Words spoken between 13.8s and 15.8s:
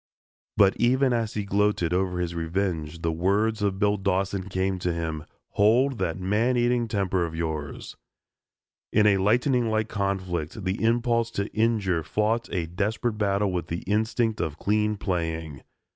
instinct of clean playing.